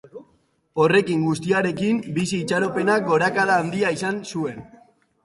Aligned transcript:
Horrekin 0.85 1.19
guztiarekin, 1.25 1.99
bizi-itxaropenak 2.15 3.05
gorakada 3.11 3.59
handia 3.67 3.93
izan 3.97 4.19
zuen. 4.33 4.65